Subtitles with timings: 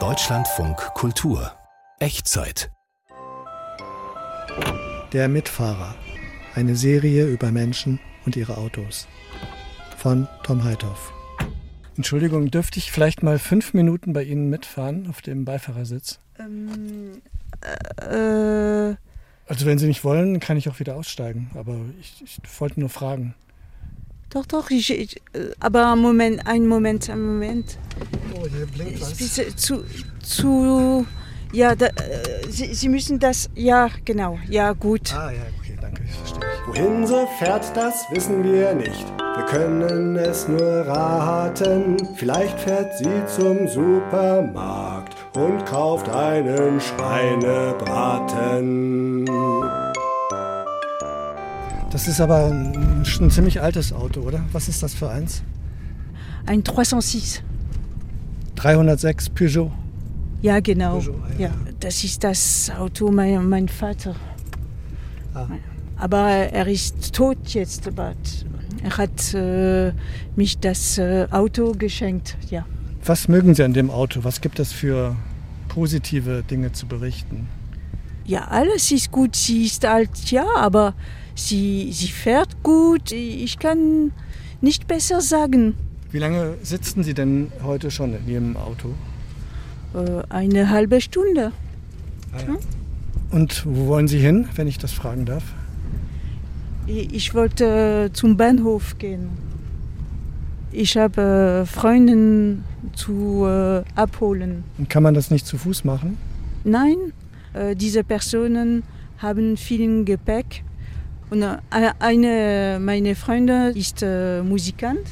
[0.00, 1.52] Deutschlandfunk Kultur
[1.98, 2.70] Echtzeit
[5.12, 5.94] Der Mitfahrer.
[6.54, 9.06] Eine Serie über Menschen und ihre Autos.
[9.98, 11.12] Von Tom Heithoff.
[11.98, 16.18] Entschuldigung, dürfte ich vielleicht mal fünf Minuten bei Ihnen mitfahren auf dem Beifahrersitz?
[16.38, 17.20] Ähm,
[17.98, 18.96] äh,
[19.46, 21.50] Also wenn Sie nicht wollen, kann ich auch wieder aussteigen.
[21.56, 23.34] Aber ich, ich wollte nur fragen.
[24.32, 25.20] Doch, doch, ich, ich,
[25.60, 27.76] aber Moment, einen Moment, einen Moment.
[28.34, 29.84] Oh, hier blinkt Ich bitte zu,
[30.22, 31.06] zu,
[31.52, 31.92] ja, da, äh,
[32.48, 35.14] Sie, Sie müssen das, ja, genau, ja, gut.
[35.14, 36.40] Ah ja, okay, danke, ich verstehe.
[36.66, 39.06] Wohin sie fährt, das wissen wir nicht.
[39.18, 41.96] Wir können es nur raten.
[42.16, 49.26] Vielleicht fährt sie zum Supermarkt und kauft einen Schweinebraten.
[51.92, 54.42] Das ist aber ein, ein ziemlich altes Auto, oder?
[54.52, 55.42] Was ist das für eins?
[56.46, 57.42] Ein 306.
[58.56, 59.70] 306 Peugeot.
[60.40, 60.98] Ja, genau.
[60.98, 61.48] Peugeot, ja.
[61.48, 64.16] ja, das ist das Auto mein, mein Vater.
[65.34, 65.46] Ah.
[65.98, 67.86] Aber er ist tot jetzt.
[67.86, 68.14] Aber
[68.82, 69.92] er hat äh,
[70.34, 72.64] mich das äh, Auto geschenkt, ja.
[73.04, 74.24] Was mögen Sie an dem Auto?
[74.24, 75.14] Was gibt es für
[75.68, 77.48] positive Dinge zu berichten?
[78.24, 79.36] Ja, alles ist gut.
[79.36, 80.94] Sie ist alt, ja, aber
[81.34, 83.12] sie, sie fährt gut.
[83.12, 84.12] Ich kann
[84.60, 85.74] nicht besser sagen.
[86.10, 88.94] Wie lange sitzen Sie denn heute schon in Ihrem Auto?
[89.94, 91.52] Äh, eine halbe Stunde.
[93.30, 95.42] Und wo wollen Sie hin, wenn ich das fragen darf?
[96.86, 99.30] Ich wollte zum Bahnhof gehen.
[100.72, 102.58] Ich habe äh, Freunde
[102.94, 104.64] zu äh, abholen.
[104.78, 106.16] Und kann man das nicht zu Fuß machen?
[106.64, 107.31] Nein, äh,
[107.74, 108.82] diese Personen
[109.18, 110.64] haben viel Gepäck.
[111.30, 111.56] Und äh,
[111.98, 115.06] eine meiner Freunde ist äh, Musikant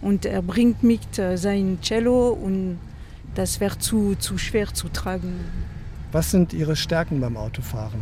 [0.00, 2.78] und er bringt mit äh, sein Cello und
[3.34, 5.40] das wäre zu, zu schwer zu tragen.
[6.12, 8.00] Was sind Ihre Stärken beim Autofahren?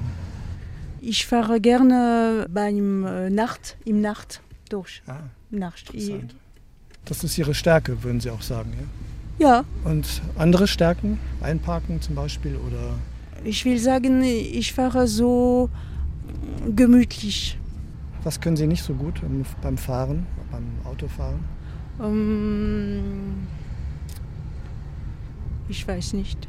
[1.01, 5.03] Ich fahre gerne beim äh, Nacht, im Nacht durch.
[5.07, 5.95] Ah, Nacht.
[5.95, 6.35] Interessant.
[7.05, 8.73] Das ist Ihre Stärke, würden Sie auch sagen,
[9.39, 9.49] ja?
[9.49, 11.19] ja, Und andere Stärken?
[11.41, 12.99] Einparken zum Beispiel oder
[13.45, 15.69] ich will sagen, ich fahre so
[16.75, 17.59] gemütlich.
[18.25, 21.39] was können Sie nicht so gut im- beim Fahren, beim Autofahren?
[22.03, 23.47] Ähm,
[25.69, 26.47] ich weiß nicht.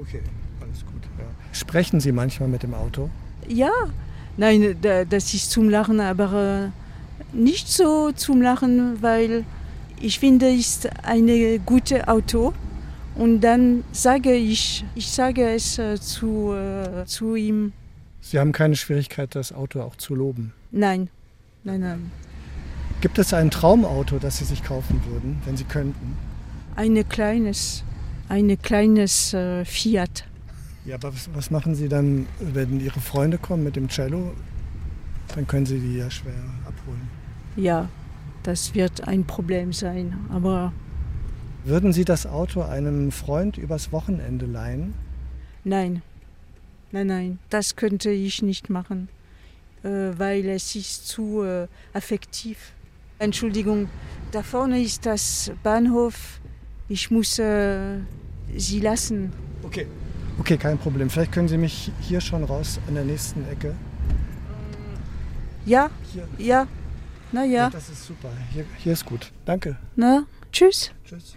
[0.00, 0.20] Okay,
[0.60, 1.02] alles gut.
[1.18, 1.24] Ja.
[1.52, 3.10] Sprechen Sie manchmal mit dem Auto?
[3.48, 3.70] Ja,
[4.36, 6.72] nein, da- das ist zum Lachen, aber
[7.32, 9.44] äh, nicht so zum Lachen, weil
[10.00, 11.26] ich finde, es ist ein
[11.66, 12.52] gutes Auto.
[13.16, 17.72] Und dann sage ich, ich sage es äh, zu, äh, zu ihm,
[18.20, 20.52] Sie haben keine Schwierigkeit, das Auto auch zu loben.
[20.72, 21.08] nein,
[21.64, 22.10] nein, nein.
[23.00, 26.16] Gibt es ein Traumauto, das Sie sich kaufen würden, wenn Sie könnten?
[26.74, 27.84] Ein kleines,
[28.28, 30.24] ein kleines äh, Fiat.
[30.84, 34.32] Ja, aber was, was machen Sie dann, wenn Ihre Freunde kommen mit dem Cello?
[35.34, 36.32] Dann können Sie die ja schwer
[36.66, 37.08] abholen.
[37.56, 37.88] Ja,
[38.42, 40.16] das wird ein Problem sein.
[40.30, 40.72] Aber
[41.66, 44.94] Würden Sie das Auto einem Freund übers Wochenende leihen?
[45.64, 46.00] Nein,
[46.92, 49.08] nein, nein, das könnte ich nicht machen,
[49.82, 52.72] äh, weil es ist zu äh, affektiv.
[53.18, 53.88] Entschuldigung,
[54.30, 56.40] da vorne ist das Bahnhof.
[56.88, 57.98] Ich muss äh,
[58.56, 59.32] Sie lassen.
[59.64, 59.88] Okay.
[60.38, 61.10] Okay, kein Problem.
[61.10, 63.74] Vielleicht können Sie mich hier schon raus an der nächsten Ecke.
[65.64, 66.28] Ja, Hier.
[66.38, 66.68] ja,
[67.32, 68.28] na ja, Das ist super.
[68.52, 69.32] Hier, hier ist gut.
[69.46, 69.76] Danke.
[69.96, 70.90] na, Tschüss.
[71.04, 71.34] Tschüss.